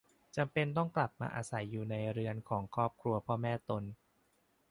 [0.35, 3.83] จำเป็นต้องกลับมาอยู่อาศัยในเรือนของครอบครัวพ่อแม่ตน